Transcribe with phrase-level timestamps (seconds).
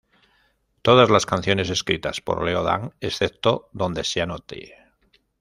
[0.81, 4.79] Todas las canciones escritas por Leo Dan, excepto donde se anote.